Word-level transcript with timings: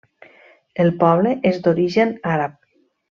El 0.83 0.89
poble 1.03 1.33
és 1.51 1.59
d'origen 1.67 2.15
àrab. 2.39 2.57